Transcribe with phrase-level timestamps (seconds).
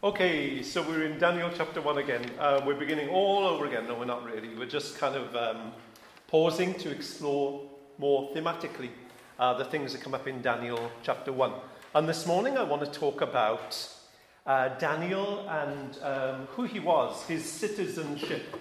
[0.00, 2.24] Okay, so we're in Daniel chapter 1 again.
[2.38, 3.88] Uh, we're beginning all over again.
[3.88, 4.54] No, we're not really.
[4.54, 5.72] We're just kind of um,
[6.28, 8.90] pausing to explore more thematically
[9.40, 11.52] uh, the things that come up in Daniel chapter 1.
[11.96, 13.76] And this morning I want to talk about
[14.46, 18.56] uh, Daniel and um, who he was, his citizenship.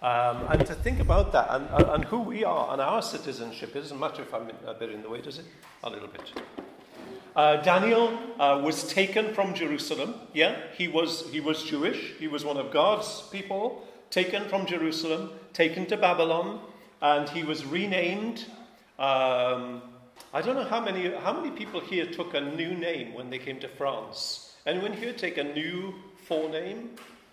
[0.00, 3.74] Um, and to think about that and, and who we are and our citizenship.
[3.74, 5.44] It doesn't matter if I'm a bit in the way, does it?
[5.82, 6.30] A little bit.
[7.34, 10.14] Uh, Daniel uh, was taken from Jerusalem.
[10.34, 12.12] Yeah, he was, he was Jewish.
[12.18, 16.60] He was one of God's people, taken from Jerusalem, taken to Babylon,
[17.00, 18.44] and he was renamed.
[18.98, 19.80] Um,
[20.34, 23.38] I don't know how many, how many people here took a new name when they
[23.38, 24.54] came to France.
[24.66, 25.94] Anyone here take a new
[26.28, 26.88] forename?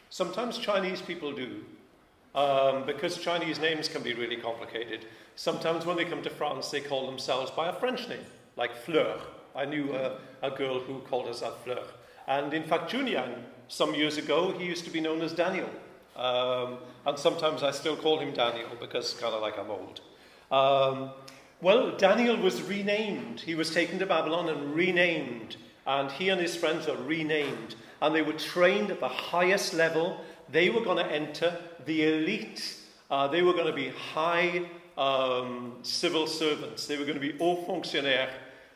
[0.10, 1.66] Sometimes Chinese people do,
[2.36, 5.06] um, because Chinese names can be really complicated.
[5.36, 8.26] Sometimes when they come to France, they call themselves by a French name,
[8.56, 9.20] like Fleur
[9.60, 11.84] I knew a, a girl who called herself Fleur.
[12.28, 15.70] And in fact, Junyang, some years ago, he used to be known as Daniel.
[16.16, 20.00] Um, and sometimes I still call him Daniel because kind of like I'm old.
[20.50, 21.12] Um,
[21.62, 23.42] well, Daniel was renamed.
[23.42, 25.58] He was taken to Babylon and renamed.
[25.86, 27.76] And he and his friends were renamed.
[28.02, 30.22] And they were trained at the highest level.
[30.50, 32.78] They were going to enter the elite.
[33.12, 36.88] Uh, they were going to be high um, civil servants.
[36.88, 38.30] They were going to be haut fonctionnaires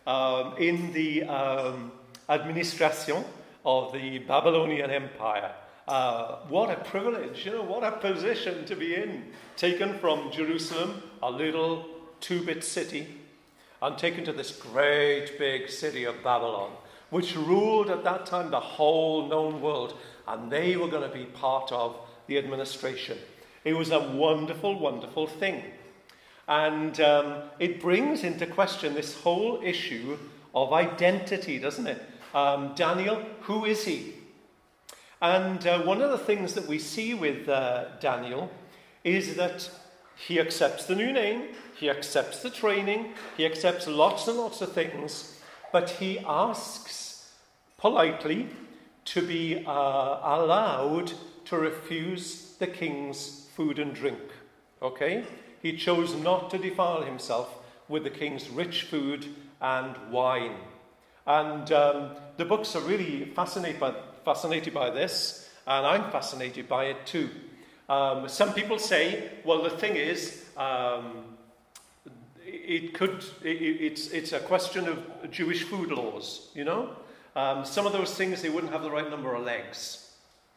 [0.05, 1.91] um, in the um,
[2.29, 3.23] administration
[3.65, 5.51] of the Babylonian Empire.
[5.87, 9.25] Uh, what a privilege, you know, what a position to be in.
[9.57, 11.85] Taken from Jerusalem, a little
[12.21, 13.07] two bit city,
[13.81, 16.71] and taken to this great big city of Babylon,
[17.09, 21.25] which ruled at that time the whole known world, and they were going to be
[21.25, 23.17] part of the administration.
[23.65, 25.63] It was a wonderful, wonderful thing.
[26.47, 30.17] And um, it brings into question this whole issue
[30.53, 32.01] of identity, doesn't it?
[32.33, 34.15] Um, Daniel, who is he?
[35.21, 38.51] And uh, one of the things that we see with uh, Daniel
[39.03, 39.69] is that
[40.15, 44.73] he accepts the new name, he accepts the training, he accepts lots and lots of
[44.73, 45.39] things,
[45.71, 47.31] but he asks
[47.77, 48.47] politely
[49.05, 51.13] to be uh, allowed
[51.45, 54.21] to refuse the king's food and drink.
[54.81, 55.25] Okay?
[55.63, 57.57] He chose not to defile himself
[57.89, 59.25] with the king's rich food
[59.61, 60.57] and wine.
[61.25, 66.85] And um, the books are really fascinated by, fascinated by this, and I'm fascinated by
[66.85, 67.29] it too.
[67.89, 71.23] Um, some people say, well, the thing is, um,
[72.45, 76.95] it could, it, it's, it's a question of Jewish food laws, you know?
[77.35, 80.11] Um, some of those things, they wouldn't have the right number of legs.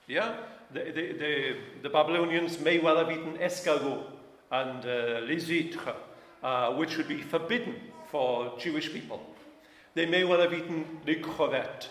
[0.09, 0.37] Yeah?
[0.73, 4.03] The, the, the, the Babylonians may well have eaten escargot,
[4.51, 5.95] and uh, les huîtres,
[6.43, 7.75] uh, which would be forbidden
[8.11, 9.21] for Jewish people.
[9.95, 11.89] They may well have eaten les crevettes,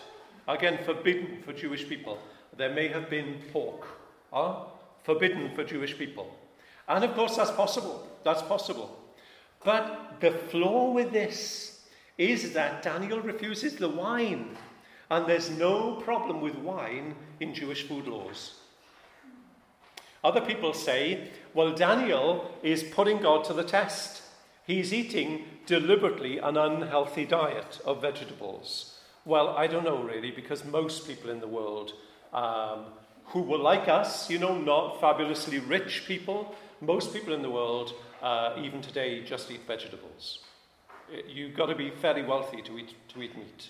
[0.48, 2.18] again forbidden for Jewish people.
[2.56, 3.86] There may have been pork,
[5.02, 6.34] forbidden for Jewish people.
[6.88, 8.06] And of course, that's possible.
[8.24, 8.96] That's possible.
[9.64, 11.80] But the flaw with this
[12.16, 14.56] is that Daniel refuses the wine.
[15.10, 18.54] And there's no problem with wine in Jewish food laws.
[20.26, 24.22] Other people say, well, Daniel is putting God to the test.
[24.66, 28.98] He's eating deliberately an unhealthy diet of vegetables.
[29.24, 31.92] Well, I don't know really, because most people in the world
[32.32, 32.86] um,
[33.26, 37.92] who were like us, you know, not fabulously rich people, most people in the world,
[38.20, 40.40] uh, even today, just eat vegetables.
[41.28, 43.68] You've got to be fairly wealthy to eat, to eat meat.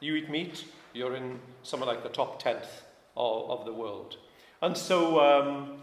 [0.00, 2.82] You eat meat, you're in somewhere like the top tenth
[3.16, 4.16] of, of the world.
[4.62, 5.78] And so, um,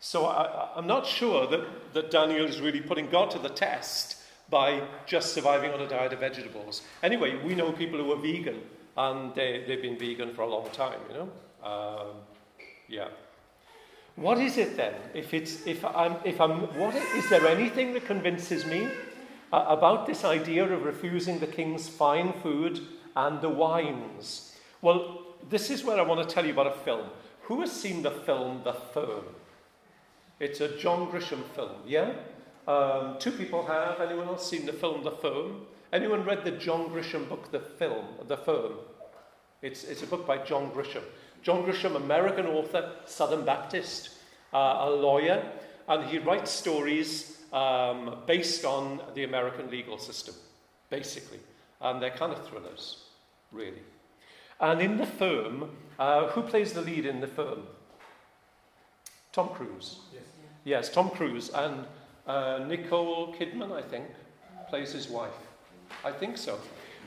[0.00, 4.16] so I, am not sure that, that Daniel is really putting God to the test
[4.50, 6.82] by just surviving on a diet of vegetables.
[7.02, 8.60] Anyway, we know people who are vegan,
[8.96, 11.28] and they, they've been vegan for a long time, you know?
[11.62, 12.16] Um,
[12.88, 13.08] yeah.
[14.16, 14.94] What is it then?
[15.14, 18.88] If it's, if I'm, if I'm, what is there anything that convinces me
[19.52, 22.80] uh, about this idea of refusing the king's fine food
[23.14, 24.56] and the wines?
[24.82, 27.06] Well, this is where I want to tell you about a film.
[27.48, 29.24] Who has seen the film The Firm?
[30.38, 32.12] It's a John Grisham film, yeah?
[32.66, 34.02] Um, two people have.
[34.02, 35.62] Anyone else seen the film The Firm?
[35.90, 38.74] Anyone read the John Grisham book, The Film, The Firm?
[39.62, 41.02] It's, it's a book by John Grisham.
[41.42, 44.10] John Grisham, American author, Southern Baptist,
[44.52, 45.42] uh, a lawyer,
[45.88, 50.34] and he writes stories um, based on the American legal system,
[50.90, 51.40] basically.
[51.80, 53.04] And they're kind of thrillers,
[53.52, 53.80] really.
[54.60, 57.62] And in the firm, uh, who plays the lead in the firm?
[59.32, 60.00] Tom Cruise.
[60.12, 60.22] Yes,
[60.64, 61.50] yes Tom Cruise.
[61.50, 61.84] And
[62.26, 64.06] uh, Nicole Kidman, I think,
[64.68, 65.32] plays his wife.
[66.04, 66.58] I think so.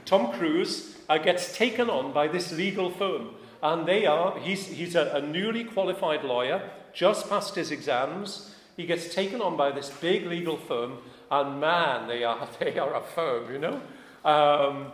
[0.05, 3.35] Tom Cruise uh, gets taken on by this legal firm.
[3.63, 8.55] and they are, he's, he's a, a newly qualified lawyer, just passed his exams.
[8.75, 10.97] He gets taken on by this big legal firm,
[11.29, 13.81] and man, they are, they are a firm, you know.
[14.25, 14.93] Um,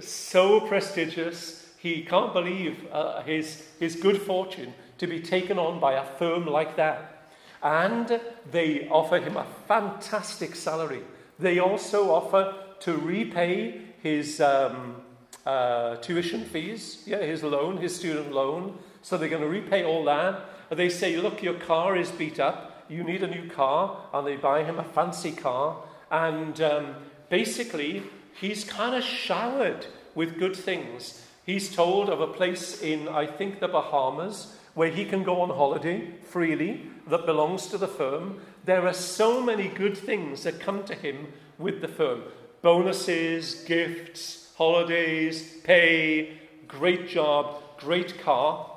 [0.00, 5.92] so prestigious, he can't believe uh, his, his good fortune to be taken on by
[5.92, 7.28] a firm like that.
[7.62, 11.02] And they offer him a fantastic salary.
[11.38, 15.02] They also offer to repay his um,
[15.44, 18.78] uh, tuition fees, yeah, his loan, his student loan.
[19.02, 20.40] So they're going to repay all that.
[20.70, 22.86] And they say, look, your car is beat up.
[22.88, 24.08] You need a new car.
[24.14, 25.76] And they buy him a fancy car.
[26.10, 26.94] And um,
[27.28, 28.04] basically,
[28.40, 29.84] he's kind of showered
[30.14, 31.20] with good things.
[31.44, 35.50] He's told of a place in, I think, the Bahamas where he can go on
[35.50, 38.40] holiday freely that belongs to the firm.
[38.64, 42.22] There are so many good things that come to him with the firm
[42.62, 48.70] bonuses, gifts, holidays, pay, great job, great car.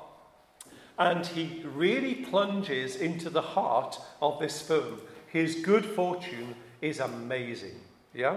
[0.98, 5.00] And he really plunges into the heart of this firm.
[5.28, 7.80] His good fortune is amazing.
[8.12, 8.36] Yeah?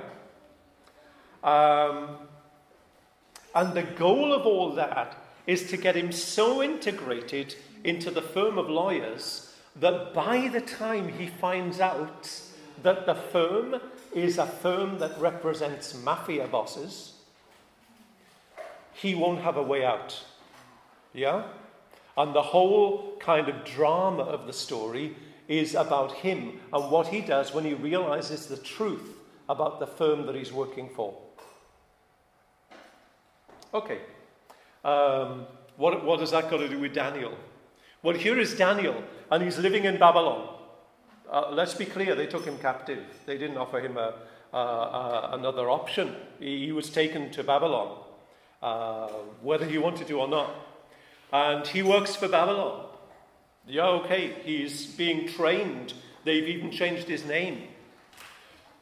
[1.43, 2.17] Um,
[3.53, 5.17] and the goal of all that
[5.47, 11.09] is to get him so integrated into the firm of lawyers that by the time
[11.09, 12.31] he finds out
[12.83, 13.75] that the firm
[14.13, 17.13] is a firm that represents mafia bosses,
[18.93, 20.23] he won't have a way out.
[21.13, 21.43] Yeah?
[22.17, 25.15] And the whole kind of drama of the story
[25.47, 29.17] is about him and what he does when he realizes the truth
[29.49, 31.17] about the firm that he's working for.
[33.73, 33.99] Okay.
[34.83, 35.45] Um,
[35.77, 37.37] what, what has that got to do with Daniel?
[38.03, 40.55] Well, here is Daniel, and he's living in Babylon.
[41.31, 43.03] Uh, let's be clear, they took him captive.
[43.25, 44.15] They didn't offer him a,
[44.53, 46.15] uh, uh, another option.
[46.39, 47.99] He, he, was taken to Babylon,
[48.61, 49.07] uh,
[49.41, 50.53] whether he wanted to or not.
[51.31, 52.87] And he works for Babylon.
[53.65, 55.93] Yeah, okay, he's being trained.
[56.25, 57.69] They've even changed his name.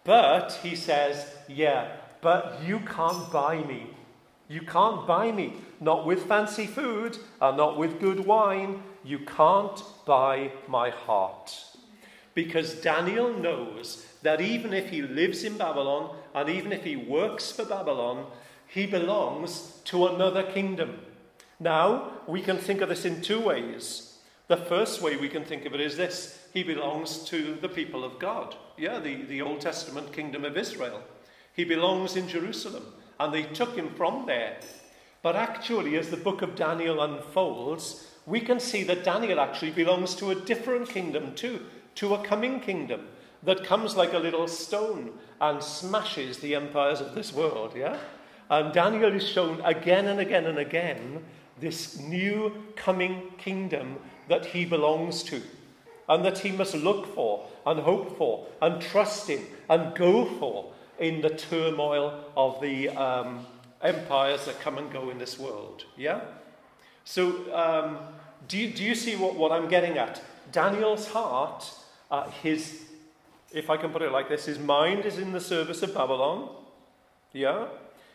[0.04, 1.92] But he says, yeah,
[2.22, 3.92] but you can't buy me.
[4.50, 5.54] You can't buy me.
[5.80, 8.84] Not with fancy food and not with good wine.
[9.04, 11.56] You can't buy my heart.
[12.34, 17.52] Because Daniel knows that even if he lives in Babylon and even if he works
[17.52, 18.26] for Babylon,
[18.68, 21.00] he belongs to another kingdom.
[21.60, 24.18] Now, we can think of this in two ways.
[24.48, 28.04] The first way we can think of it is this he belongs to the people
[28.04, 28.56] of God.
[28.78, 31.04] Yeah, the, the Old Testament kingdom of Israel.
[31.54, 32.86] He belongs in Jerusalem,
[33.20, 34.60] and they took him from there.
[35.22, 40.16] But actually, as the book of Daniel unfolds, we can see that Daniel actually belongs
[40.16, 43.08] to a different kingdom too, to a coming kingdom
[43.44, 45.12] that comes like a little stone
[45.42, 47.98] and smashes the empires of this world, yeah?
[48.50, 51.24] And Daniel is shown again and again and again
[51.60, 55.42] this new coming kingdom that he belongs to
[56.08, 60.72] and that he must look for and hope for and trust in and go for
[61.00, 63.46] in the turmoil of the um,
[63.82, 65.86] empires that come and go in this world.
[65.98, 66.22] Yeah?
[67.06, 67.98] So, um,
[68.48, 70.22] do, you, do you see what, what I'm getting at?
[70.52, 71.72] Daniel's heart,
[72.12, 72.84] uh, his,
[73.54, 76.50] if I can put it like this, his mind is in the service of Babylon.
[77.34, 77.68] Yeah?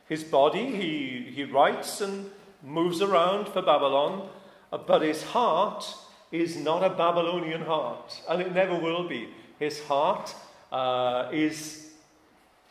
[0.08, 2.30] His body, he, he writes and
[2.62, 4.28] moves around for Babylon,
[4.72, 5.86] uh, but his heart
[6.30, 9.28] is not a Babylonian heart, and it never will be.
[9.58, 10.34] His heart
[10.72, 11.83] uh, is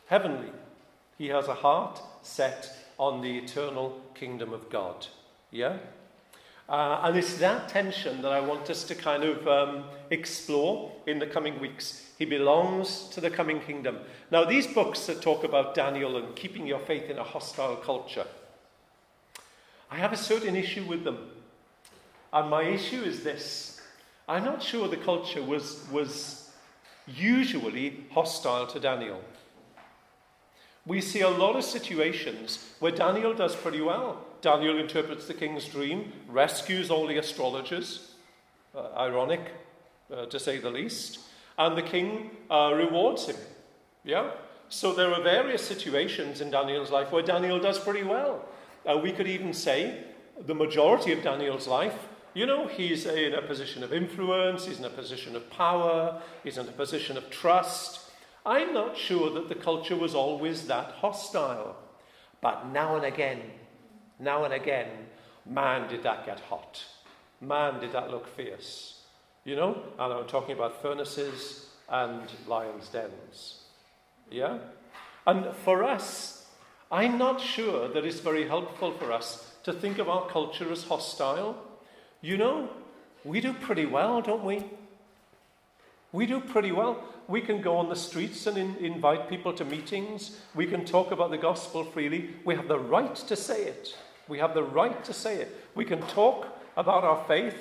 [0.07, 0.51] heavenly.
[1.17, 5.07] He has a heart set on the eternal kingdom of God.
[5.51, 5.77] Yeah?
[6.69, 11.19] Uh, and it's that tension that I want us to kind of um, explore in
[11.19, 12.11] the coming weeks.
[12.17, 13.99] He belongs to the coming kingdom.
[14.31, 18.25] Now, these books that talk about Daniel and keeping your faith in a hostile culture,
[19.91, 21.17] I have a certain issue with them.
[22.31, 23.81] And my issue is this
[24.27, 26.49] I'm not sure the culture was, was
[27.05, 29.21] usually hostile to Daniel.
[30.85, 34.25] We see a lot of situations where Daniel does pretty well.
[34.41, 38.15] Daniel interprets the king's dream, rescues all the astrologers,
[38.75, 39.51] uh, ironic
[40.13, 41.19] uh, to say the least,
[41.57, 43.37] and the king uh, rewards him.
[44.03, 44.31] Yeah?
[44.67, 48.43] So there are various situations in Daniel's life where Daniel does pretty well.
[48.85, 50.03] Uh, we could even say
[50.45, 51.97] the majority of Daniel's life
[52.33, 56.57] you know, he's in a position of influence, he's in a position of power, he's
[56.57, 57.99] in a position of trust.
[58.45, 61.77] I'm not sure that the culture was always that hostile.
[62.41, 63.39] But now and again,
[64.19, 64.89] now and again,
[65.45, 66.83] man, did that get hot.
[67.39, 69.01] Man, did that look fierce.
[69.45, 69.81] You know?
[69.97, 73.61] And I'm talking about furnaces and lions' dens.
[74.29, 74.57] Yeah?
[75.25, 76.47] And for us,
[76.91, 80.83] I'm not sure that it's very helpful for us to think of our culture as
[80.83, 81.57] hostile.
[82.21, 82.69] You know,
[83.23, 84.65] we do pretty well, don't we?
[86.11, 87.03] We do pretty well.
[87.27, 90.39] We can go on the streets and in, invite people to meetings.
[90.55, 92.31] We can talk about the gospel freely.
[92.43, 93.95] We have the right to say it.
[94.27, 95.55] We have the right to say it.
[95.75, 97.55] We can talk about our faith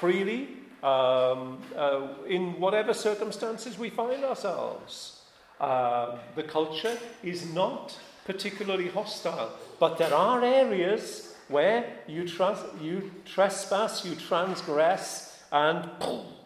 [0.00, 0.48] freely
[0.82, 5.20] um, uh, in whatever circumstances we find ourselves.
[5.60, 13.10] Uh, the culture is not particularly hostile, but there are areas where you, trans- you
[13.24, 15.88] trespass, you transgress, and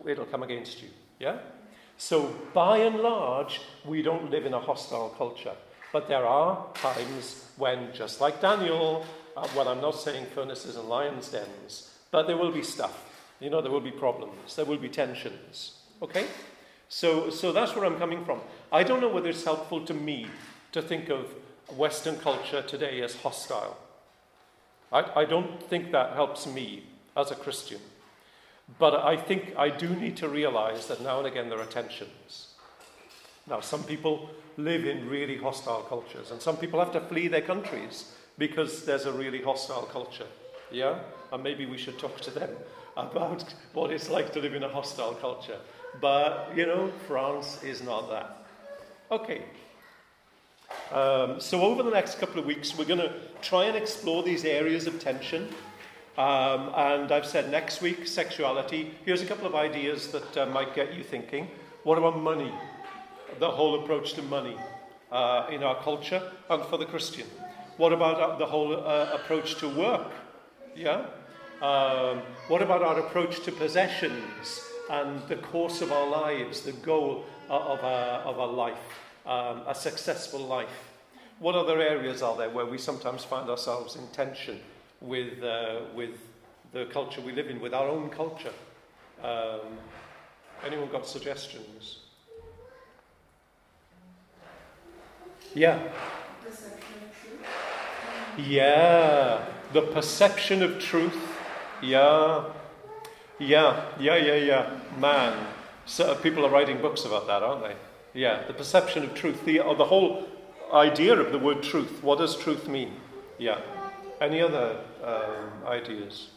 [0.07, 0.89] it'll come against you.
[1.19, 1.39] Yeah?
[2.01, 5.53] So, by and large, we don't live in a hostile culture.
[5.93, 9.05] But there are times when, just like Daniel,
[9.37, 13.05] uh, well, I'm not saying furnaces and lions' dens, but there will be stuff.
[13.39, 15.75] You know, there will be problems, there will be tensions.
[16.01, 16.27] Okay?
[16.89, 18.41] So, so that's where I'm coming from.
[18.73, 20.27] I don't know whether it's helpful to me
[20.73, 21.27] to think of
[21.77, 23.77] Western culture today as hostile.
[24.91, 27.81] I, I don't think that helps me as a Christian.
[28.79, 32.49] But I think I do need to realize that now and again there are tensions.
[33.47, 37.41] Now, some people live in really hostile cultures, and some people have to flee their
[37.41, 40.27] countries because there's a really hostile culture.
[40.71, 41.01] Yeah?
[41.33, 42.51] And maybe we should talk to them
[42.97, 45.59] about what it's like to live in a hostile culture.
[46.01, 48.37] But, you know, France is not that.
[49.11, 49.43] Okay.
[50.93, 53.13] Um, so, over the next couple of weeks, we're going to
[53.43, 55.49] try and explore these areas of tension.
[56.21, 58.93] Um, and I've said next week, sexuality.
[59.07, 61.49] Here's a couple of ideas that uh, might get you thinking.
[61.83, 62.53] What about money?
[63.39, 64.55] The whole approach to money
[65.11, 67.27] uh, in our culture and for the Christian.
[67.79, 70.13] What about uh, the whole uh, approach to work?
[70.77, 71.07] Yeah?
[71.63, 74.61] Um, what about our approach to possessions
[74.91, 79.75] and the course of our lives, the goal of our, of our life, um, a
[79.75, 80.91] successful life?
[81.39, 84.61] What other areas are there where we sometimes find ourselves in tension
[85.01, 86.19] with, uh, with
[86.73, 88.53] the culture we live in, with our own culture?
[89.23, 89.79] Um,
[90.65, 91.99] anyone got suggestions?
[95.55, 95.81] Yeah.
[98.39, 101.31] Yeah, the perception of truth
[101.83, 102.45] yeah,
[103.39, 104.81] yeah, yeah, yeah, yeah.
[104.99, 105.47] Man.
[105.87, 107.77] So people are writing books about that, aren't they?
[108.13, 110.29] Yeah, the perception of truth, the, or the whole
[110.73, 112.03] idea of the word truth.
[112.03, 112.97] What does truth mean?
[113.39, 113.61] Yeah.
[114.21, 116.29] Any other um, ideas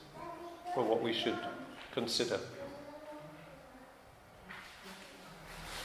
[0.73, 1.37] for what we should
[1.91, 2.39] consider?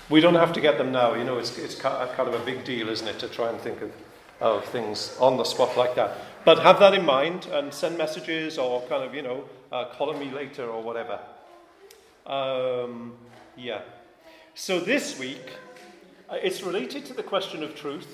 [0.08, 1.14] We don't have to get them now.
[1.14, 3.82] You know, it's, it's kind of a big deal, isn't it, to try and think
[3.82, 3.90] of,
[4.40, 6.16] of things on the spot like that.
[6.44, 10.14] But have that in mind and send messages or kind of, you know, uh, call
[10.14, 11.18] me later or whatever.
[12.26, 13.14] Um,
[13.56, 13.82] yeah.
[14.54, 15.50] So this week,
[16.30, 18.06] uh, it's related to the question of truth.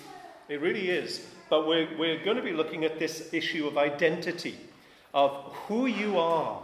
[0.48, 1.26] It really is.
[1.54, 4.56] But we're, we're going to be looking at this issue of identity,
[5.14, 5.30] of
[5.68, 6.60] who you are.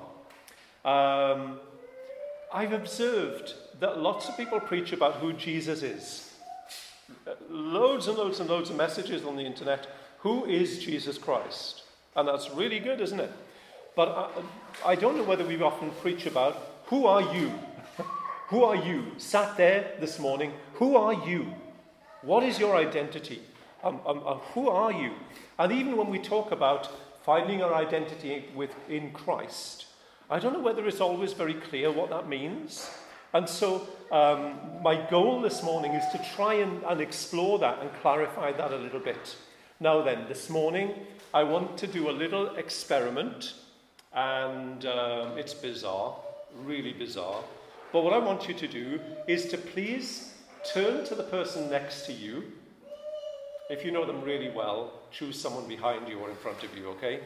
[0.85, 1.61] Um,
[2.52, 6.35] I've observed that lots of people preach about who Jesus is.
[7.49, 9.87] Loads and loads and loads of messages on the internet
[10.18, 11.85] who is Jesus Christ?
[12.16, 13.30] And that's really good, isn't it?
[13.94, 14.09] But
[14.85, 17.52] I, I don't know whether we often preach about who are you?
[18.49, 19.12] who are you?
[19.18, 21.54] Sat there this morning, who are you?
[22.23, 23.40] What is your identity?
[23.82, 25.12] Um, um, um, who are you?
[25.58, 26.90] And even when we talk about
[27.25, 29.87] finding our identity within Christ,
[30.28, 32.90] I don't know whether it's always very clear what that means.
[33.32, 37.90] And so, um, my goal this morning is to try and, and explore that and
[38.02, 39.37] clarify that a little bit.
[39.78, 40.94] Now, then, this morning
[41.32, 43.54] I want to do a little experiment,
[44.12, 46.16] and um, it's bizarre,
[46.64, 47.42] really bizarre.
[47.92, 50.34] But what I want you to do is to please
[50.75, 52.52] turn to the person next to you.
[53.71, 56.89] If you know them really well, choose someone behind you or in front of you,
[56.89, 57.21] okay?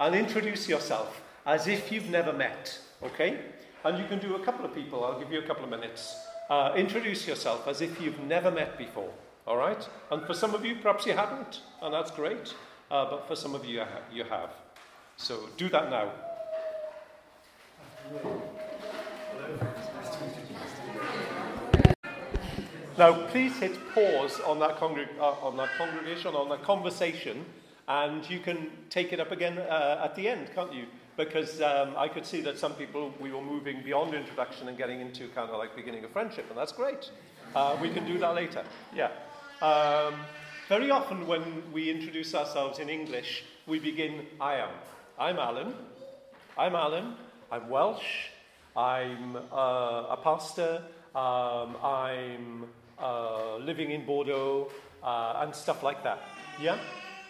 [0.00, 3.38] And introduce yourself as if you've never met, okay?
[3.84, 6.16] And you can do a couple of people, I'll give you a couple of minutes.
[6.50, 9.12] Uh, introduce yourself as if you've never met before.
[9.46, 9.88] All right?
[10.10, 12.52] And for some of you, perhaps you haven't, and that's great.
[12.90, 14.50] Uh, but for some of you, you have.
[15.16, 16.10] So do that now.
[23.00, 27.46] Now, please hit pause on that, congreg- uh, on that congregation, on that conversation,
[27.88, 30.84] and you can take it up again uh, at the end, can't you?
[31.16, 35.00] Because um, I could see that some people, we were moving beyond introduction and getting
[35.00, 37.10] into kind of like beginning a friendship, and that's great.
[37.54, 38.64] Uh, we can do that later.
[38.94, 39.12] Yeah.
[39.62, 40.16] Um,
[40.68, 44.74] very often, when we introduce ourselves in English, we begin I am.
[45.18, 45.72] I'm Alan.
[46.58, 47.14] I'm Alan.
[47.50, 48.28] I'm Welsh.
[48.76, 50.82] I'm uh, a pastor.
[51.14, 52.68] Um, I'm
[53.00, 54.70] uh, living in Bordeaux,
[55.02, 56.20] uh, and stuff like that.
[56.60, 56.78] Yeah?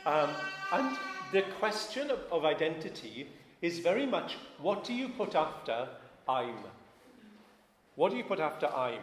[0.07, 0.31] Um,
[0.73, 0.97] and
[1.33, 3.29] the question of, of identity
[3.62, 5.89] is very much what do you put after
[6.29, 6.57] I'm?
[7.97, 9.03] What do you put after I'm?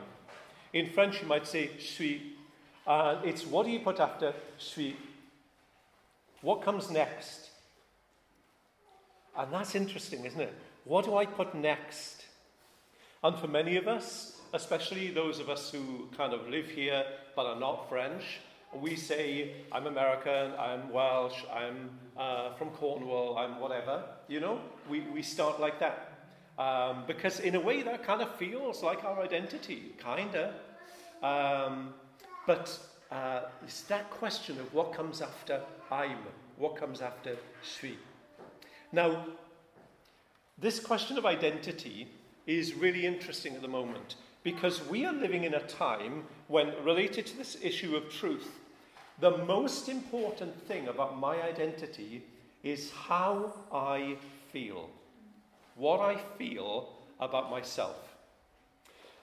[0.73, 2.21] In French, you might say suis.
[2.85, 4.95] Uh, it's what do you put after suis?
[6.41, 7.49] What comes next?
[9.37, 10.53] And that's interesting, isn't it?
[10.85, 12.25] What do I put next?
[13.23, 17.03] And for many of us, especially those of us who kind of live here
[17.35, 18.39] but are not French,
[18.73, 24.59] we say, I'm American, I'm Welsh, I'm uh, from Cornwall, I'm whatever, you know?
[24.89, 26.13] We, we start like that.
[26.57, 30.53] Um, because in a way that kind of feels like our identity, kinda.
[31.21, 31.93] Um,
[32.45, 32.77] but
[33.11, 35.61] uh, it's that question of what comes after
[35.91, 36.17] I'm,
[36.57, 37.97] what comes after suis.
[38.91, 39.27] Now,
[40.57, 42.07] this question of identity
[42.47, 47.25] is really interesting at the moment because we are living in a time when, related
[47.27, 48.49] to this issue of truth,
[49.19, 52.23] the most important thing about my identity
[52.63, 54.15] is how I
[54.51, 54.89] feel,
[55.75, 57.95] what I feel about myself.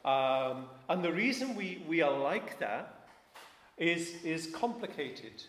[0.04, 3.06] Um, and the reason we, we are like that
[3.78, 5.42] is, is complicated.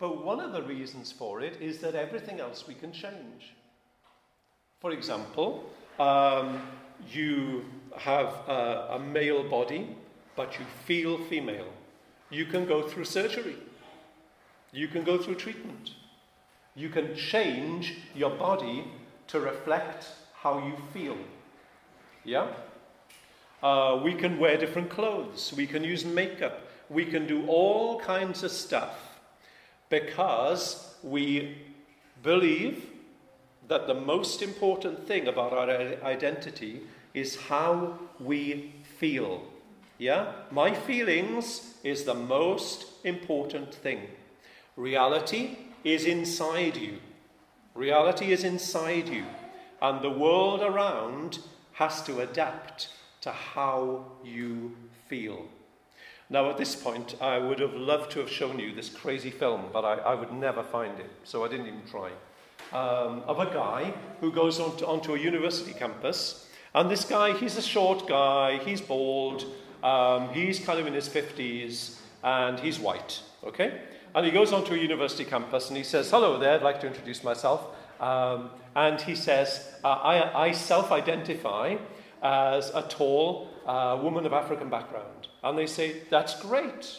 [0.00, 3.54] But one of the reasons for it is that everything else we can change.
[4.80, 6.60] For example, um,
[7.10, 7.64] you
[7.96, 9.96] have a, a male body,
[10.36, 11.68] but you feel female.
[12.30, 13.56] You can go through surgery.
[14.72, 15.90] You can go through treatment.
[16.74, 18.84] You can change your body
[19.28, 21.16] to reflect how you feel.
[22.24, 22.48] Yeah?
[23.62, 25.52] Uh, we can wear different clothes.
[25.56, 26.66] We can use makeup.
[26.88, 28.98] We can do all kinds of stuff
[29.88, 31.58] because we
[32.22, 32.91] believe
[33.68, 35.70] that the most important thing about our
[36.04, 36.82] identity
[37.14, 39.42] is how we feel.
[39.98, 40.32] Yeah?
[40.50, 44.08] My feelings is the most important thing.
[44.76, 46.98] Reality is inside you.
[47.74, 49.24] Reality is inside you.
[49.80, 51.38] And the world around
[51.74, 52.88] has to adapt
[53.22, 54.76] to how you
[55.08, 55.46] feel.
[56.30, 59.66] Now, at this point, I would have loved to have shown you this crazy film,
[59.72, 62.10] but I, I would never find it, so I didn't even try.
[62.72, 67.58] Um, of a guy who goes onto, onto a university campus, and this guy, he's
[67.58, 69.44] a short guy, he's bald,
[69.82, 73.80] um, he's kind of in his 50s, and he's white, okay?
[74.14, 76.86] And he goes onto a university campus and he says, Hello there, I'd like to
[76.86, 77.74] introduce myself.
[78.00, 81.76] Um, and he says, uh, I, I self identify
[82.22, 85.28] as a tall uh, woman of African background.
[85.42, 86.94] And they say, That's great.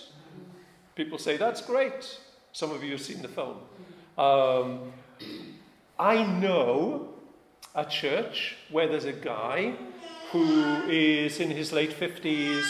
[0.96, 2.20] People say, That's great.
[2.52, 3.58] Some of you have seen the film.
[4.18, 4.94] Um,
[6.00, 7.10] I know
[7.76, 9.76] a church where there's a guy
[10.32, 12.66] who is in his late 50s.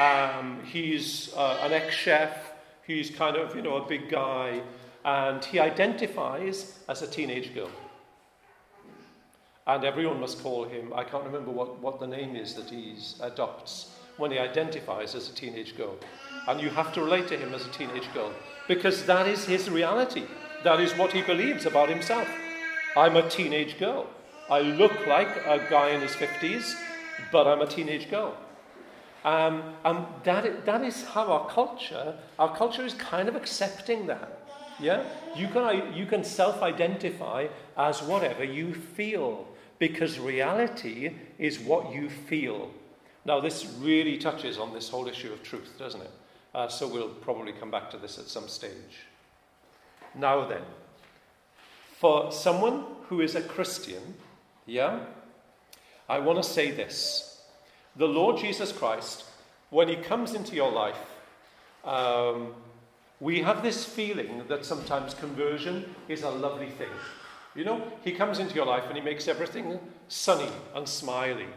[0.00, 2.52] Um, he's uh, an ex chef.
[2.84, 4.62] He's kind of, you know, a big guy.
[5.04, 7.70] And he identifies as a teenage girl.
[9.66, 12.96] And everyone must call him, I can't remember what, what the name is that he
[13.20, 15.96] adopts when he identifies as a teenage girl.
[16.48, 18.32] And you have to relate to him as a teenage girl
[18.66, 20.24] because that is his reality.
[20.64, 22.28] That is what he believes about himself.
[22.96, 24.06] I'm a teenage girl.
[24.50, 26.74] I look like a guy in his 50s,
[27.32, 28.36] but I'm a teenage girl.
[29.24, 34.38] Um, and that, that is how our culture, our culture is kind of accepting that.
[34.80, 35.04] Yeah?
[35.36, 39.46] You can, you can self identify as whatever you feel
[39.78, 42.70] because reality is what you feel.
[43.24, 46.10] Now, this really touches on this whole issue of truth, doesn't it?
[46.54, 49.06] Uh, so we'll probably come back to this at some stage.
[50.14, 50.62] Now, then,
[51.98, 54.14] for someone who is a Christian,
[54.66, 55.00] yeah,
[56.08, 57.42] I want to say this.
[57.96, 59.24] The Lord Jesus Christ,
[59.70, 60.98] when He comes into your life,
[61.84, 62.54] um,
[63.20, 66.88] we have this feeling that sometimes conversion is a lovely thing.
[67.54, 71.48] You know, he comes into your life and he makes everything sunny and smiley.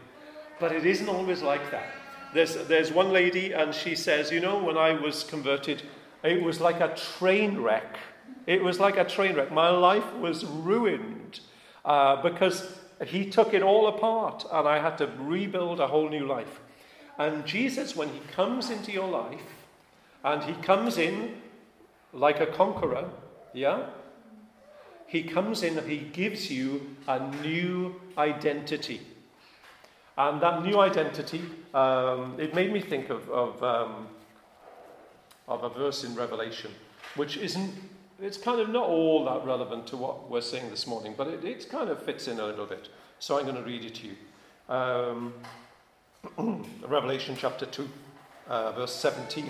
[0.60, 1.86] But it isn't always like that.
[2.34, 5.82] There's, there's one lady, and she says, You know, when I was converted,
[6.24, 7.96] it was like a train wreck.
[8.46, 9.50] It was like a train wreck.
[9.52, 11.40] My life was ruined
[11.84, 16.26] uh, because he took it all apart, and I had to rebuild a whole new
[16.26, 16.60] life.
[17.18, 19.40] And Jesus, when he comes into your life,
[20.24, 21.36] and he comes in
[22.12, 23.10] like a conqueror,
[23.52, 23.86] yeah?
[25.06, 29.00] He comes in and he gives you a new identity.
[30.16, 31.42] And that new identity,
[31.74, 34.08] um, it made me think of, of, um,
[35.46, 36.70] of a verse in Revelation,
[37.16, 37.74] which isn't,
[38.24, 41.44] it's kind of not all that relevant to what we're saying this morning, but it,
[41.44, 42.88] it kind of fits in a little bit.
[43.18, 44.16] So I'm going to read it to you.
[44.74, 45.34] Um,
[46.88, 47.88] Revelation chapter 2,
[48.48, 49.46] uh, verse 17.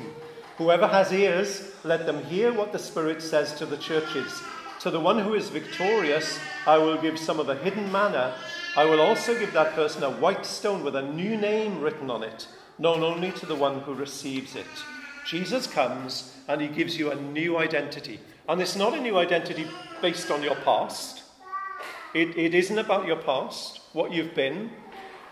[0.58, 4.42] Whoever has ears, let them hear what the Spirit says to the churches.
[4.80, 8.34] To the one who is victorious, I will give some of the hidden manna.
[8.76, 12.24] I will also give that person a white stone with a new name written on
[12.24, 14.66] it, known only to the one who receives it.
[15.24, 18.18] Jesus comes and he gives you a new identity.
[18.48, 19.66] And it's not a new identity
[20.02, 21.22] based on your past.
[22.12, 24.70] It, it isn't about your past, what you've been.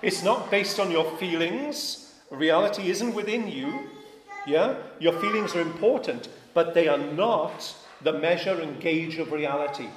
[0.00, 2.14] It's not based on your feelings.
[2.30, 3.90] Reality isn't within you.
[4.46, 4.76] Yeah?
[4.98, 9.88] Your feelings are important, but they are not the measure and gauge of reality.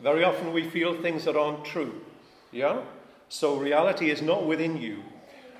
[0.00, 2.00] Very often we feel things that aren't true.
[2.52, 2.80] Yeah?
[3.28, 5.02] So reality is not within you.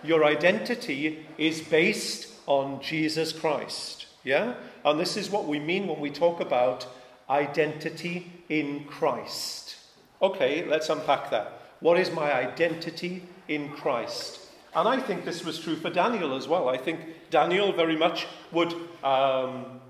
[0.02, 4.03] Your identity is based on Jesus Christ.
[4.24, 4.54] Yeah?
[4.84, 6.86] And this is what we mean when we talk about
[7.28, 9.76] identity in Christ.
[10.20, 11.60] Okay, let's unpack that.
[11.80, 14.40] What is my identity in Christ?
[14.74, 16.68] And I think this was true for Daniel as well.
[16.68, 19.80] I think Daniel very much would um,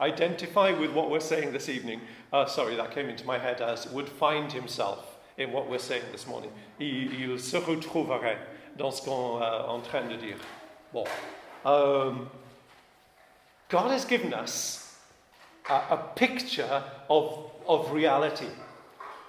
[0.00, 2.00] identify with what we're saying this evening.
[2.32, 6.04] Uh, sorry, that came into my head as would find himself in what we're saying
[6.12, 6.50] this morning.
[6.78, 8.38] Il, se retrouverait
[8.76, 10.36] dans ce qu'on est euh, en train de dire.
[10.92, 11.06] Bon.
[11.64, 12.30] Um,
[13.74, 14.94] God has given us
[15.68, 18.46] a, a picture of, of reality.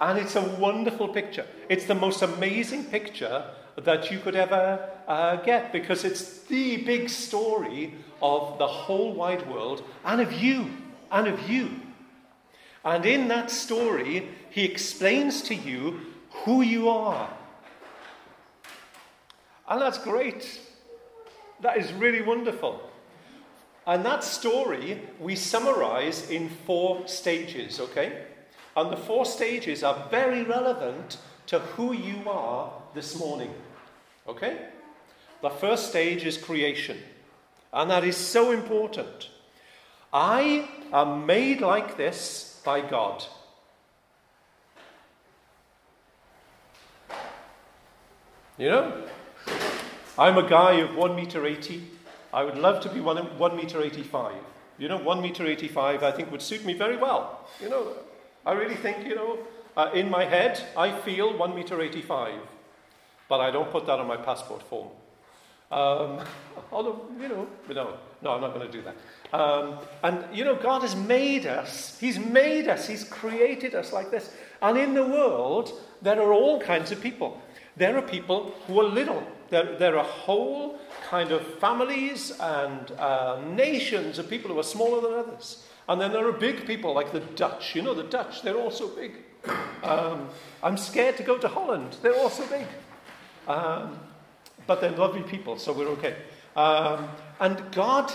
[0.00, 1.44] And it's a wonderful picture.
[1.68, 3.42] It's the most amazing picture
[3.76, 9.50] that you could ever uh, get because it's the big story of the whole wide
[9.50, 10.70] world and of you,
[11.10, 11.80] and of you.
[12.84, 16.02] And in that story, he explains to you
[16.44, 17.28] who you are.
[19.68, 20.60] And that's great.
[21.62, 22.92] That is really wonderful.
[23.86, 28.24] And that story we summarize in four stages, okay?
[28.76, 33.54] And the four stages are very relevant to who you are this morning.
[34.28, 34.58] Okay?
[35.40, 36.98] The first stage is creation.
[37.72, 39.30] And that is so important.
[40.12, 43.24] I am made like this by God.
[48.58, 49.02] You know?
[50.18, 51.95] I'm a guy of 1 meter 80.
[52.32, 54.34] I would love to be 1, 1 meter 85.
[54.78, 57.48] You know, 1 meter 85 I think would suit me very well.
[57.60, 57.92] You know,
[58.44, 59.38] I really think, you know,
[59.76, 62.40] uh, in my head, I feel 1 meter 85.
[63.28, 64.88] But I don't put that on my passport form.
[65.70, 66.24] Um,
[66.72, 68.96] although, you know, no, no, I'm not going to do that.
[69.38, 71.98] Um, and, you know, God has made us.
[71.98, 72.86] He's made us.
[72.86, 74.32] He's created us like this.
[74.62, 77.40] And in the world, there are all kinds of people.
[77.76, 79.22] There are people who are little.
[79.50, 85.00] There, there are whole kind of families and uh, nations of people who are smaller
[85.00, 85.64] than others.
[85.88, 87.76] And then there are big people like the Dutch.
[87.76, 89.12] You know, the Dutch, they're also big.
[89.82, 90.28] Um,
[90.62, 91.96] I'm scared to go to Holland.
[92.02, 92.66] They're also big.
[93.46, 94.00] Um,
[94.66, 96.16] but they're lovely people, so we're okay.
[96.56, 97.08] Um,
[97.38, 98.12] and God,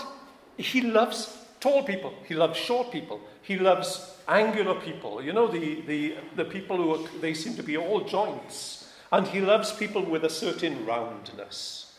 [0.58, 5.22] He loves tall people, He loves short people, He loves angular people.
[5.22, 8.81] You know, the, the, the people who are, they seem to be all joints.
[9.12, 11.94] And He loves people with a certain roundness.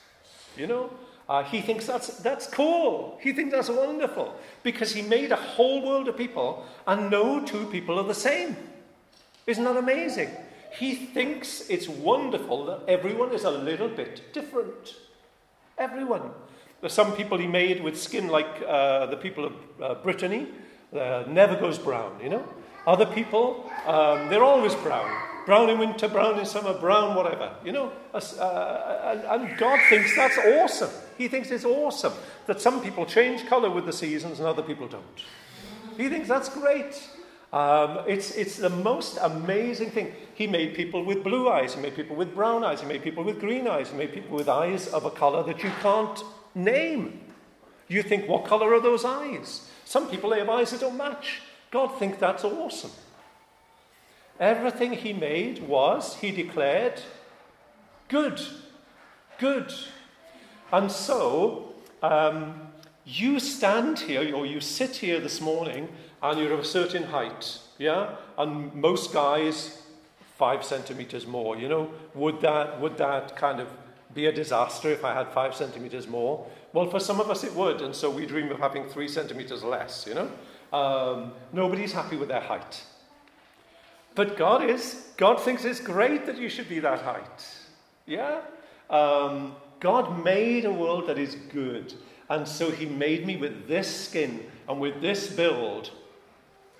[0.57, 0.89] You know,
[1.27, 3.17] uh, he thinks that's, that's cool.
[3.21, 7.65] He thinks that's wonderful because he made a whole world of people and no two
[7.67, 8.57] people are the same.
[9.47, 10.29] Isn't that amazing?
[10.77, 14.95] He thinks it's wonderful that everyone is a little bit different.
[15.77, 16.31] Everyone.
[16.81, 20.47] There's some people he made with skin like uh, the people of uh, Brittany,
[20.93, 22.47] uh, never goes brown, you know.
[22.85, 25.09] Other people, um, they're always brown.
[25.45, 27.91] Brown in winter, brown in summer, brown whatever, you know.
[28.13, 30.89] Uh, and, God thinks that's awesome.
[31.17, 32.13] He thinks it's awesome
[32.47, 35.03] that some people change colour with the seasons and other people don't.
[35.97, 37.09] He thinks that's great.
[37.51, 40.13] Um, it's, it's the most amazing thing.
[40.33, 43.23] He made people with blue eyes, he made people with brown eyes, he made people
[43.23, 46.23] with green eyes, he made people with eyes of a colour that you can't
[46.55, 47.19] name.
[47.87, 49.69] You think, what colour are those eyes?
[49.85, 51.41] Some people they have eyes that don't match.
[51.69, 52.91] God thinks that's awesome.
[54.39, 57.01] Everything he made was, he declared,
[58.07, 58.41] good.
[59.39, 59.73] Good.
[60.71, 62.61] And so, um,
[63.05, 65.89] you stand here, or you sit here this morning,
[66.21, 68.15] and you're of a certain height, yeah?
[68.37, 69.83] And most guys,
[70.37, 71.91] five centimeters more, you know?
[72.15, 73.67] Would that, would that kind of
[74.13, 76.47] be a disaster if I had five centimeters more?
[76.71, 79.63] Well, for some of us it would, and so we dream of having three centimeters
[79.63, 80.31] less, you know?
[80.71, 82.83] Um, nobody's happy with their height.
[84.15, 85.07] But God is.
[85.17, 87.47] God thinks it's great that you should be that height.
[88.05, 88.41] Yeah?
[88.89, 91.93] Um, God made a world that is good.
[92.29, 95.91] And so He made me with this skin and with this build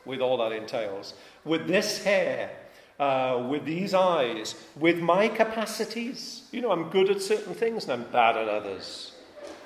[0.05, 1.13] with all that entails,
[1.45, 2.51] with this hair,
[2.99, 6.43] uh, with these eyes, with my capacities.
[6.51, 9.13] You know, I'm good at certain things and I'm bad at others.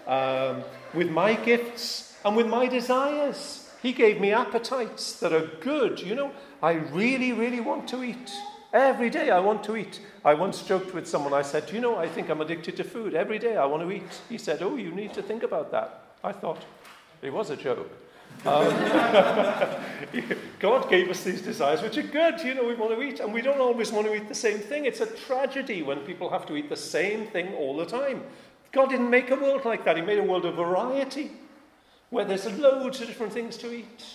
[0.07, 3.66] um, with my gifts and with my desires.
[3.81, 6.01] He gave me appetites that are good.
[6.01, 8.31] You know, I really, really want to eat.
[8.73, 10.01] Every day I want to eat.
[10.25, 13.13] I once joked with someone, I said, you know, I think I'm addicted to food.
[13.13, 14.21] Every day I want to eat.
[14.29, 16.15] He said, Oh, you need to think about that.
[16.23, 16.63] I thought
[17.21, 17.89] it was a joke.
[18.45, 18.67] Um,
[20.59, 22.41] God gave us these desires, which are good.
[22.41, 24.59] You know, we want to eat, and we don't always want to eat the same
[24.59, 24.85] thing.
[24.85, 28.23] It's a tragedy when people have to eat the same thing all the time.
[28.71, 29.95] God didn't make a world like that.
[29.95, 31.31] He made a world of variety,
[32.09, 34.05] where there's loads of different things to eat.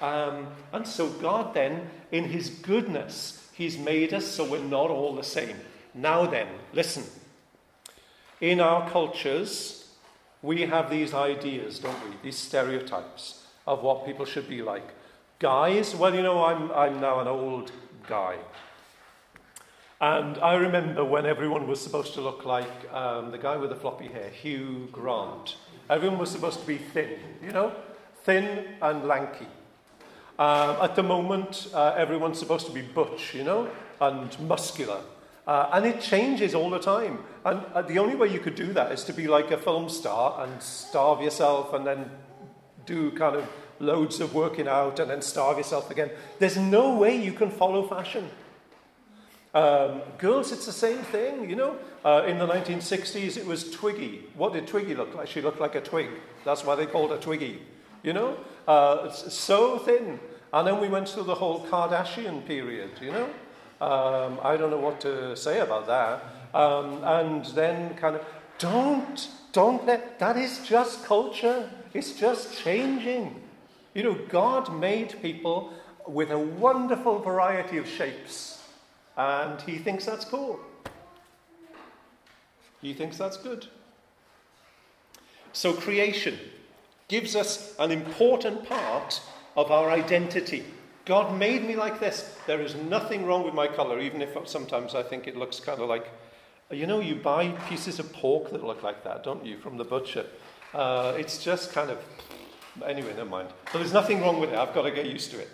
[0.00, 5.14] Um, and so, God then, in His goodness, He's made us so we're not all
[5.14, 5.56] the same.
[5.94, 7.04] Now then, listen.
[8.40, 9.94] In our cultures,
[10.42, 12.16] we have these ideas, don't we?
[12.22, 14.86] These stereotypes of what people should be like.
[15.38, 17.72] Guys, well, you know, I'm, I'm now an old
[18.06, 18.36] guy.
[20.00, 23.76] And I remember when everyone was supposed to look like um, the guy with the
[23.76, 25.56] floppy hair, Hugh Grant.
[25.88, 27.72] Everyone was supposed to be thin, you know,
[28.24, 29.46] thin and lanky.
[30.38, 33.70] Um, at the moment, uh, everyone's supposed to be butch, you know,
[34.00, 35.00] and muscular.
[35.46, 37.20] Uh, and it changes all the time.
[37.44, 39.88] And uh, the only way you could do that is to be like a film
[39.88, 42.10] star and starve yourself and then
[42.84, 46.10] do kind of loads of working out and then starve yourself again.
[46.38, 48.28] There's no way you can follow fashion.
[49.56, 51.78] Um, girls, it's the same thing, you know.
[52.04, 54.24] Uh, in the 1960s, it was Twiggy.
[54.34, 55.28] What did Twiggy look like?
[55.28, 56.10] She looked like a twig.
[56.44, 57.62] That's why they called her Twiggy,
[58.02, 58.36] you know.
[58.68, 60.20] Uh, so thin.
[60.52, 63.24] And then we went through the whole Kardashian period, you know.
[63.80, 66.22] Um, I don't know what to say about that.
[66.54, 68.26] Um, and then kind of,
[68.58, 71.70] don't, don't let, that is just culture.
[71.94, 73.42] It's just changing.
[73.94, 75.72] You know, God made people
[76.06, 78.55] with a wonderful variety of shapes,
[79.16, 80.60] and He thinks that's cool.
[82.82, 83.66] He thinks that's good.
[85.52, 86.38] So, creation
[87.08, 89.20] gives us an important part
[89.56, 90.64] of our identity.
[91.06, 92.36] God made me like this.
[92.46, 95.80] There is nothing wrong with my color, even if sometimes I think it looks kind
[95.80, 96.08] of like,
[96.70, 99.84] you know, you buy pieces of pork that look like that, don't you, from the
[99.84, 100.26] butcher?
[100.74, 101.98] Uh, it's just kind of,
[102.84, 103.48] anyway, never mind.
[103.72, 104.56] So there's nothing wrong with it.
[104.56, 105.48] I've got to get used to it.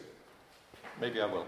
[1.00, 1.46] Maybe I will.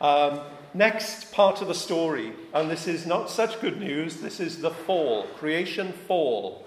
[0.00, 0.40] Um,
[0.72, 4.70] next part of the story, and this is not such good news, this is the
[4.70, 6.66] fall, creation fall.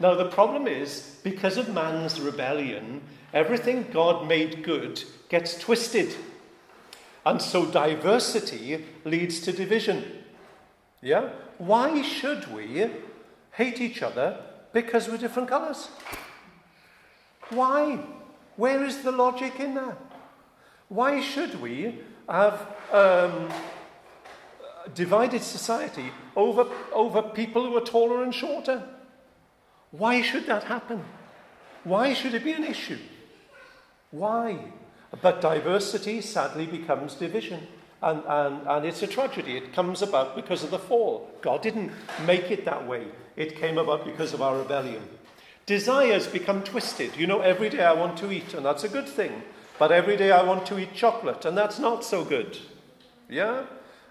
[0.00, 6.14] Now, the problem is, because of man's rebellion, everything God made good gets twisted.
[7.24, 10.24] And so diversity leads to division.
[11.00, 11.30] Yeah?
[11.58, 12.86] Why should we
[13.52, 14.40] hate each other
[14.72, 15.88] because we're different colours?
[17.50, 18.00] Why?
[18.56, 19.98] Where is the logic in that?
[20.88, 23.48] Why should we have um,
[24.94, 28.82] divided society over, over people who are taller and shorter?
[29.90, 31.04] Why should that happen?
[31.84, 32.98] Why should it be an issue?
[34.10, 34.58] Why?
[35.20, 37.66] But diversity sadly becomes division.
[38.02, 39.56] And, and, and it's a tragedy.
[39.56, 41.30] It comes about because of the fall.
[41.40, 41.92] God didn't
[42.26, 43.06] make it that way,
[43.36, 45.02] it came about because of our rebellion.
[45.66, 47.16] Desires become twisted.
[47.16, 49.42] You know, every day I want to eat, and that's a good thing.
[49.82, 52.56] But every day I want to eat chocolate, and that's not so good.
[53.28, 53.64] Yeah?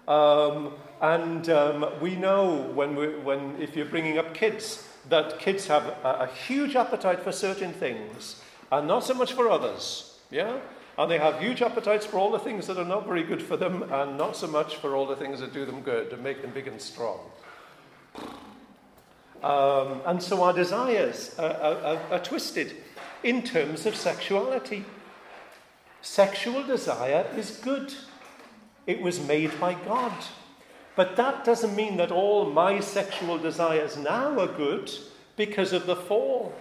[0.06, 5.66] Um, and um, we know when, we, when, if you're bringing up kids, that kids
[5.68, 10.18] have a, a huge appetite for certain things and not so much for others.
[10.30, 10.58] Yeah?
[10.98, 13.56] And they have huge appetites for all the things that are not very good for
[13.56, 16.42] them and not so much for all the things that do them good and make
[16.42, 17.18] them big and strong.
[19.42, 22.76] Um, and so our desires are, are, are twisted
[23.22, 24.84] in terms of sexuality.
[26.02, 27.94] Sexual desire is good,
[28.86, 30.12] it was made by God.
[30.96, 34.90] But that doesn't mean that all my sexual desires now are good
[35.36, 36.52] because of the fall.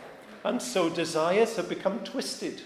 [0.43, 2.61] And so desires have become twisted.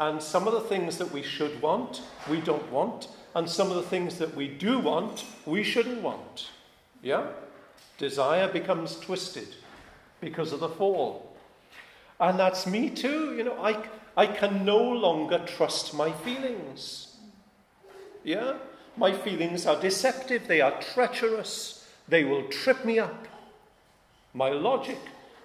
[0.00, 3.08] And some of the things that we should want, we don't want.
[3.34, 6.50] And some of the things that we do want, we shouldn't want.
[7.02, 7.26] Yeah?
[7.98, 9.48] Desire becomes twisted
[10.20, 11.36] because of the fall.
[12.18, 13.36] And that's me too.
[13.36, 13.76] You know, I,
[14.16, 17.16] I can no longer trust my feelings.
[18.22, 18.54] Yeah?
[18.96, 23.26] My feelings are deceptive, they are treacherous, they will trip me up.
[24.32, 24.98] My logic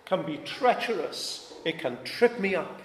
[0.06, 2.80] can be treacherous, it can trip me up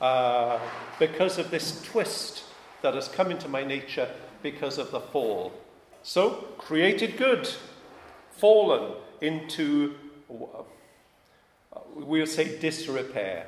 [0.00, 0.58] uh,
[0.98, 2.44] because of this twist
[2.82, 4.08] that has come into my nature
[4.42, 5.52] because of the fall.
[6.02, 7.48] So, created good,
[8.30, 9.94] fallen into,
[11.94, 13.46] we'll say, disrepair.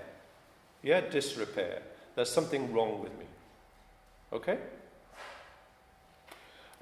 [0.83, 1.83] Yeah, disrepair.
[2.15, 3.27] There's something wrong with me.
[4.33, 4.59] Okay?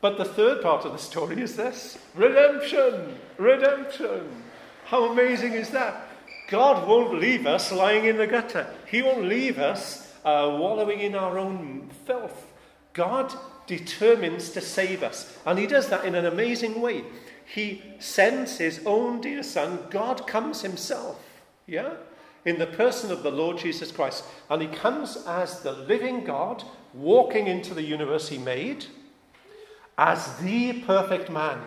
[0.01, 3.19] But the third part of the story is this redemption!
[3.37, 4.43] Redemption!
[4.87, 6.09] How amazing is that?
[6.49, 8.67] God won't leave us lying in the gutter.
[8.87, 12.47] He won't leave us uh, wallowing in our own filth.
[12.93, 13.33] God
[13.67, 15.39] determines to save us.
[15.47, 17.05] And He does that in an amazing way.
[17.45, 19.81] He sends His own dear Son.
[19.91, 21.25] God comes Himself.
[21.67, 21.95] Yeah?
[22.45, 24.25] In the person of the Lord Jesus Christ.
[24.49, 28.87] And He comes as the living God walking into the universe He made
[29.99, 31.61] as the perfect man.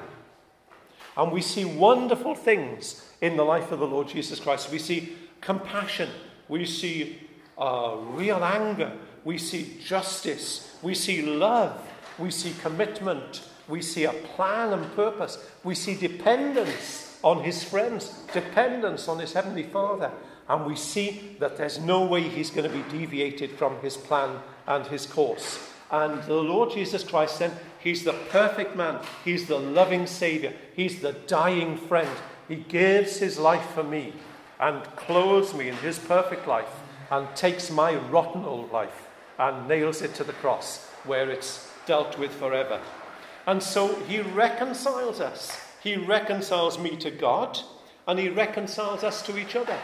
[1.15, 4.71] And we see wonderful things in the life of the Lord Jesus Christ.
[4.71, 6.09] We see compassion,
[6.49, 7.19] we see
[7.57, 8.91] uh, real anger,
[9.23, 11.79] we see justice, we see love,
[12.17, 18.23] we see commitment, we see a plan and purpose, we see dependence on his friends,
[18.33, 20.12] dependence on his heavenly Father,
[20.49, 24.39] and we see that there's no way he's going to be deviated from his plan
[24.67, 25.69] and his course.
[25.91, 31.01] And the Lord Jesus Christ then, he's the perfect man, he's the loving Savior, he's
[31.01, 32.10] the dying friend.
[32.47, 34.13] He gives his life for me
[34.60, 36.69] and clothes me in his perfect life
[37.12, 39.08] and takes my rotten old life
[39.39, 42.82] and nails it to the cross where it's dealt with forever.
[43.45, 45.60] And so he reconciles us.
[45.82, 47.60] He reconciles me to God
[48.08, 49.77] and he reconciles us to each other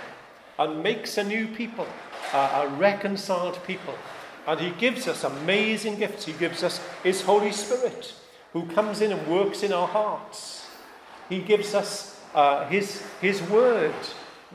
[0.59, 1.87] and makes a new people,
[2.33, 3.95] a reconciled people.
[4.45, 6.25] And he gives us amazing gifts.
[6.25, 8.13] He gives us his Holy Spirit
[8.53, 10.67] who comes in and works in our hearts.
[11.29, 13.93] He gives us uh, his, his word,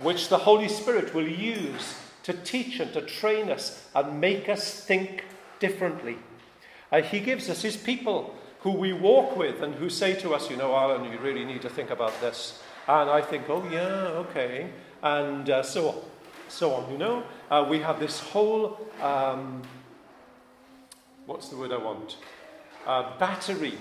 [0.02, 4.80] which the Holy Spirit will use to teach and to train us and make us
[4.80, 5.24] think
[5.58, 6.18] differently.
[6.90, 10.50] Uh, he gives us his people who we walk with and who say to us,
[10.50, 12.62] you know, Alan, you really need to think about this.
[12.86, 14.70] And I think, oh, yeah, okay.
[15.02, 15.96] And uh, so on,
[16.48, 17.24] so on, you know.
[17.50, 19.62] Uh, we have this whole, um,
[21.26, 22.16] what's the word I want?
[22.86, 23.78] Uh, battery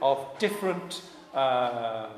[0.00, 1.02] of different
[1.34, 2.08] uh,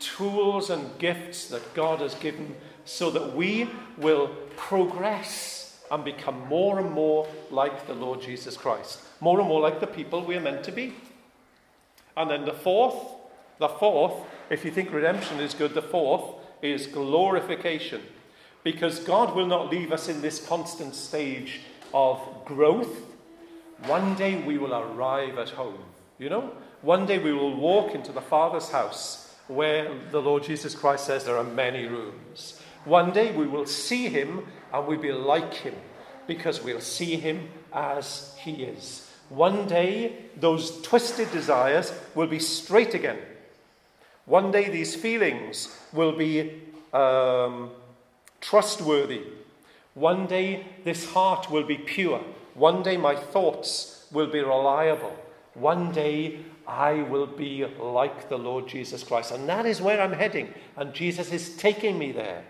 [0.00, 6.78] tools and gifts that God has given so that we will progress and become more
[6.80, 10.40] and more like the Lord Jesus Christ, more and more like the people we are
[10.40, 10.94] meant to be.
[12.16, 12.96] And then the fourth,
[13.60, 14.14] the fourth,
[14.48, 16.24] if you think redemption is good, the fourth
[16.62, 18.00] is glorification.
[18.64, 21.60] Because God will not leave us in this constant stage
[21.92, 23.04] of growth.
[23.86, 25.78] One day we will arrive at home.
[26.18, 26.52] You know?
[26.80, 31.24] One day we will walk into the Father's house where the Lord Jesus Christ says
[31.24, 32.60] there are many rooms.
[32.86, 35.74] One day we will see him and we'll be like him
[36.26, 39.10] because we'll see him as he is.
[39.28, 43.18] One day those twisted desires will be straight again.
[44.30, 46.62] One day these feelings will be
[46.92, 47.72] um,
[48.40, 49.22] trustworthy.
[49.94, 52.20] One day this heart will be pure.
[52.54, 55.16] One day my thoughts will be reliable.
[55.54, 59.32] One day I will be like the Lord Jesus Christ.
[59.32, 60.54] And that is where I'm heading.
[60.76, 62.44] And Jesus is taking me there.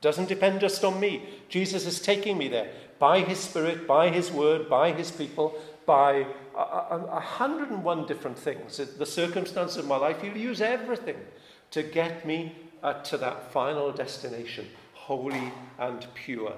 [0.00, 1.24] Doesn't depend just on me.
[1.48, 2.70] Jesus is taking me there
[3.00, 6.28] by his Spirit, by his word, by his people, by
[6.60, 8.76] a, a, a hundred and one different things.
[8.76, 11.16] The circumstances of my life, he'll use everything
[11.70, 16.54] to get me uh, to that final destination, holy and pure.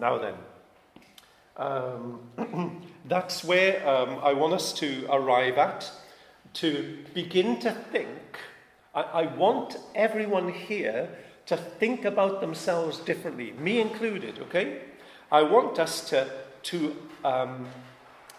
[0.00, 0.34] Now then,
[1.56, 5.90] um, that's where um, I want us to arrive at,
[6.54, 8.08] to begin to think.
[8.94, 11.08] I, I want everyone here
[11.46, 14.82] to think about themselves differently, me included, okay?
[15.32, 16.30] I want us to,
[16.64, 17.66] to um,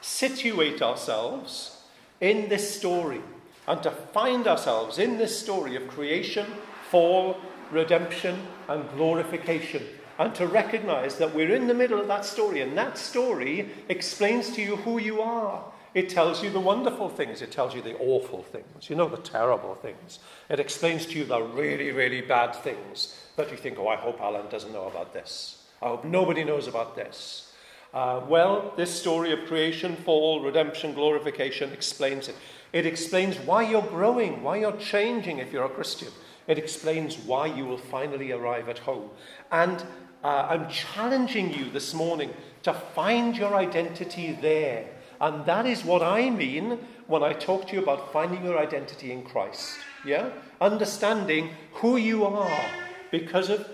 [0.02, 1.82] situate ourselves
[2.22, 3.22] in this story
[3.68, 6.46] and to find ourselves in this story of creation,
[6.90, 7.38] fall,
[7.72, 9.84] redemption, and glorification.
[10.18, 14.50] And to recognize that we're in the middle of that story, and that story explains
[14.56, 15.64] to you who you are.
[15.94, 19.18] It tells you the wonderful things, it tells you the awful things, you know, the
[19.18, 20.20] terrible things.
[20.50, 24.20] It explains to you the really, really bad things that you think, oh, I hope
[24.20, 25.64] Alan doesn't know about this.
[25.82, 27.49] I hope nobody knows about this.
[27.94, 32.36] Uh, well, this story of creation, fall, redemption, glorification explains it.
[32.72, 36.10] It explains why you're growing, why you're changing if you're a Christian.
[36.48, 39.10] It explains why you will finally arrive at home.
[39.52, 39.84] And
[40.24, 42.34] uh, I'm challenging you this morning
[42.64, 44.86] to find your identity there
[45.22, 49.12] and that is what I mean when I talk to you about finding your identity
[49.12, 49.78] in Christ.
[50.06, 50.30] Yeah?
[50.62, 52.66] Understanding who you are
[53.12, 53.68] because of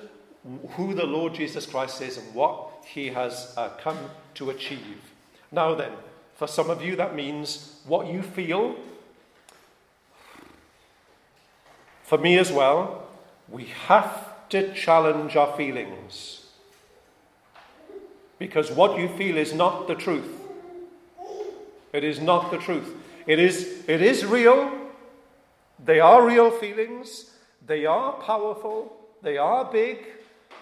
[0.72, 3.98] who the Lord Jesus Christ is and what he has uh, come
[4.36, 5.12] to achieve.
[5.52, 5.92] Now, then,
[6.36, 8.76] for some of you, that means what you feel.
[12.04, 13.08] For me as well,
[13.50, 16.46] we have to challenge our feelings.
[18.38, 20.30] Because what you feel is not the truth.
[21.94, 22.94] It is not the truth.
[23.26, 24.72] It is, it is real.
[25.84, 27.32] They are real feelings.
[27.66, 28.96] They are powerful.
[29.22, 30.06] They are big,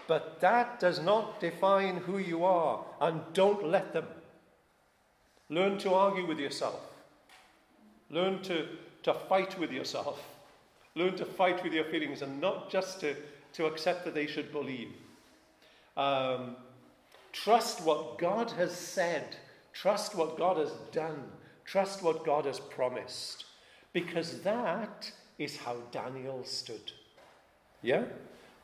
[0.08, 4.06] but that does not define who you are, and don't let them.
[5.50, 6.80] Learn to argue with yourself.
[8.10, 8.68] Learn to,
[9.04, 10.24] to fight with yourself.
[10.96, 13.16] Learn to fight with your feelings and not just to,
[13.54, 14.90] to accept that they should believe.
[15.98, 16.56] Um,
[17.32, 19.36] trust what God has said.
[19.74, 21.24] Trust what God has done.
[21.66, 23.46] Trust what God has promised.
[23.92, 26.92] Because that is how Daniel stood.
[27.82, 28.04] Yeah?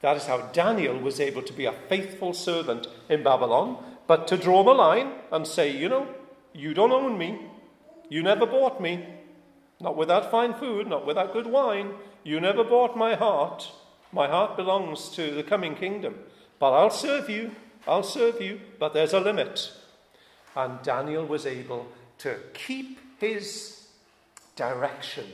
[0.02, 4.38] That is how Daniel was able to be a faithful servant in Babylon, but to
[4.38, 6.08] draw the line and say, you know,
[6.54, 7.40] you don't own me.
[8.10, 9.06] You never bought me.
[9.80, 11.94] Not without fine food, not without good wine.
[12.24, 13.72] You never bought my heart.
[14.12, 16.16] My heart belongs to the coming kingdom.
[16.60, 17.52] But I'll serve you.
[17.88, 18.60] I'll serve you.
[18.80, 19.72] But there's a limit.
[20.56, 21.88] And Daniel was able
[22.20, 23.88] to keep his
[24.56, 25.26] direction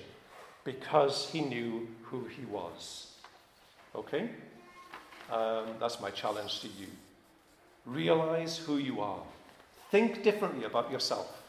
[0.63, 3.13] because he knew who he was.
[3.95, 4.29] Okay?
[5.31, 6.87] Um, that's my challenge to you.
[7.85, 9.21] Realize who you are.
[9.91, 11.41] Think differently about yourself.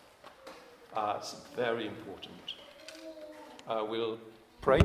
[0.95, 2.55] Uh, it's very important.
[3.69, 4.19] Uh, we'll
[4.61, 4.81] pray